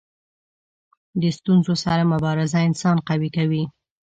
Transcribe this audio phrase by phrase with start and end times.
[1.21, 3.63] د ستونزو سره مبارزه انسان قوي کوي.